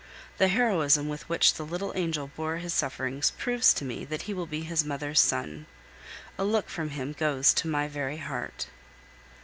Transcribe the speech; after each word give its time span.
The 0.39 0.47
heroism 0.47 1.07
with 1.09 1.29
which 1.29 1.53
the 1.53 1.63
little 1.63 1.93
angel 1.95 2.31
bore 2.35 2.57
his 2.57 2.73
sufferings 2.73 3.33
proves 3.37 3.71
to 3.75 3.85
me 3.85 4.03
that 4.05 4.23
he 4.23 4.33
will 4.33 4.47
be 4.47 4.61
his 4.63 4.83
mother's 4.83 5.19
son. 5.19 5.67
A 6.39 6.43
look 6.43 6.69
from 6.69 6.89
him 6.89 7.13
goes 7.13 7.53
to 7.53 7.67
my 7.67 7.87
very 7.87 8.17
heart. 8.17 8.65